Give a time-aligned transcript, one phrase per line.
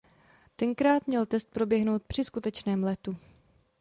[0.55, 3.17] Tentokrát měl test proběhnout při skutečném letu.